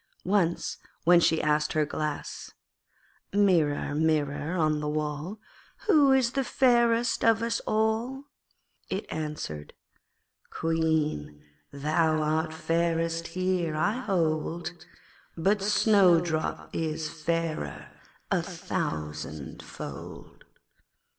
[0.25, 2.49] Once, when she asked her Glass,
[3.33, 5.39] 'Mirror, Mirror on the wall,
[5.85, 8.23] Who is fairest of us all?'
[8.89, 9.73] it answered
[10.49, 14.73] 'Queen, thou art fairest here, I hold,
[15.37, 17.91] But Snowdrop is fairer
[18.31, 20.45] a thousandfold.'